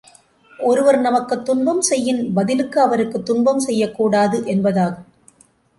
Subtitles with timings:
[0.59, 5.07] ஒருவர் நமக்குத் துன்பம் செய்யின், பதிலுக்கு அவருக்குத் துன்பம் செய்யக்கூடாது என்பதாகும்.